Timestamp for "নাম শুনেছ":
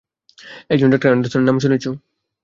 1.47-1.85